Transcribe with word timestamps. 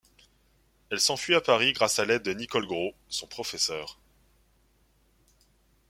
Elle 0.89 0.99
s'enfuit 0.99 1.35
à 1.35 1.41
Paris 1.41 1.73
grâce 1.73 1.99
à 1.99 2.05
l'aide 2.05 2.23
de 2.23 2.33
Nicole 2.33 2.65
Gros, 2.65 2.95
son 3.07 3.27
professeur. 3.27 3.99